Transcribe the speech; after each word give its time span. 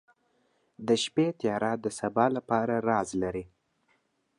•د 0.87 0.89
شپې 1.03 1.27
تیاره 1.39 1.71
د 1.83 1.85
سبا 1.99 2.25
لپاره 2.37 2.75
راز 2.89 3.09
لري. 3.21 3.45